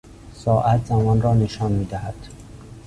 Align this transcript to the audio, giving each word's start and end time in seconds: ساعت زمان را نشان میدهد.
ساعت 0.33 0.85
زمان 0.85 1.21
را 1.21 1.33
نشان 1.33 1.71
میدهد. 1.71 2.27